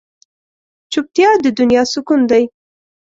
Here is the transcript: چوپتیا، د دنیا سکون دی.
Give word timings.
چوپتیا، 0.91 1.29
د 1.43 1.45
دنیا 1.59 1.83
سکون 1.93 2.21
دی. 2.31 2.43